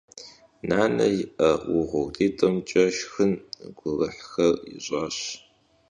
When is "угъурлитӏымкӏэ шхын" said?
1.75-3.31